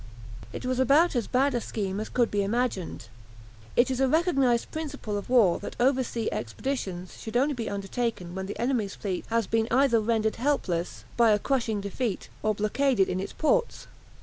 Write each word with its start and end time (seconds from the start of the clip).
It 0.51 0.65
was 0.65 0.79
about 0.79 1.15
as 1.15 1.27
bad 1.27 1.53
a 1.53 1.61
scheme 1.61 1.99
as 1.99 2.09
could 2.09 2.31
be 2.31 2.41
imagined. 2.43 3.07
It 3.75 3.91
is 3.91 3.99
a 3.99 4.07
recognized 4.07 4.71
principle 4.71 5.15
of 5.15 5.29
war 5.29 5.59
that 5.59 5.75
over 5.79 6.03
sea 6.03 6.27
expeditions 6.31 7.17
should 7.21 7.37
only 7.37 7.53
be 7.53 7.69
undertaken 7.69 8.33
when 8.33 8.47
the 8.47 8.59
enemy's 8.59 8.95
fleet 8.95 9.25
has 9.27 9.45
been 9.45 9.67
either 9.69 9.99
rendered 9.99 10.37
helpless 10.37 11.03
by 11.17 11.29
a 11.29 11.37
crushing 11.37 11.81
defeat 11.81 12.29
or 12.41 12.55
blockaded 12.55 13.09
in 13.09 13.19
its 13.19 13.31
ports. 13.33 13.85